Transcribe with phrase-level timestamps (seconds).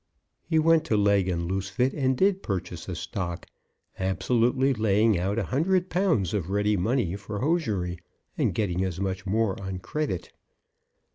[0.49, 3.45] He went to Legg and Loosefit and did purchase a stock,
[3.99, 7.99] absolutely laying out a hundred pounds of ready money for hosiery,
[8.35, 10.31] and getting as much more on credit.